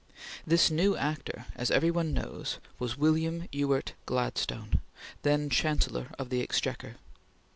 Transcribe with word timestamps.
This 0.47 0.71
new 0.71 0.97
actor, 0.97 1.45
as 1.55 1.69
every 1.69 1.91
one 1.91 2.11
knows, 2.11 2.57
was 2.79 2.97
William 2.97 3.47
Ewart 3.51 3.93
Gladstone, 4.07 4.81
then 5.21 5.47
Chancellor 5.47 6.07
of 6.17 6.31
the 6.31 6.41
Exchequer. 6.41 6.95